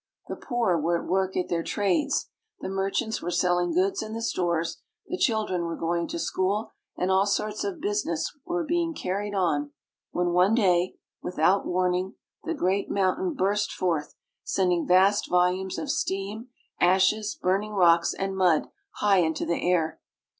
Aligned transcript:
The 0.27 0.35
poor 0.35 0.79
were 0.79 0.97
at 0.99 1.05
work 1.07 1.37
at 1.37 1.47
their 1.47 1.61
trades, 1.61 2.31
the 2.59 2.69
merchants 2.69 3.21
were 3.21 3.29
selling 3.29 3.71
goods 3.71 4.01
in 4.01 4.13
the 4.13 4.21
stores, 4.23 4.81
the 5.05 5.15
children 5.15 5.65
were 5.65 5.75
going 5.75 6.07
to 6.07 6.17
school, 6.17 6.71
and 6.97 7.11
all 7.11 7.27
sorts 7.27 7.63
of 7.63 7.79
business 7.79 8.35
were 8.43 8.63
being 8.63 8.95
carried 8.95 9.35
on, 9.35 9.73
when 10.09 10.29
one 10.31 10.55
day, 10.55 10.95
without 11.21 11.67
warning, 11.67 12.15
the 12.45 12.55
great 12.55 12.89
mountain 12.89 13.35
burst 13.35 13.71
forth, 13.71 14.15
sending 14.43 14.87
vast 14.87 15.29
volumes 15.29 15.77
of 15.77 15.91
steam, 15.91 16.47
ashes, 16.79 17.37
burning 17.39 17.73
rocks, 17.75 18.11
and 18.15 18.35
mud 18.35 18.69
high 19.01 19.17
into 19.17 19.45
the 19.45 19.61
air. 19.69 19.99